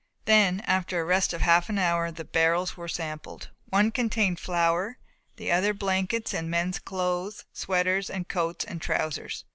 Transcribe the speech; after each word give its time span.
Then 0.25 0.61
after 0.61 0.99
a 0.99 1.05
rest 1.05 1.31
of 1.31 1.41
half 1.41 1.69
an 1.69 1.77
hour 1.77 2.09
the 2.09 2.25
barrels 2.25 2.75
were 2.75 2.87
sampled. 2.87 3.49
One 3.69 3.91
contained 3.91 4.39
flour, 4.39 4.97
the 5.35 5.51
other 5.51 5.75
blankets 5.75 6.33
and 6.33 6.49
mens' 6.49 6.79
clothes, 6.79 7.45
sweaters 7.53 8.09
and 8.09 8.27
coats 8.27 8.65
and 8.65 8.81
trousers. 8.81 9.45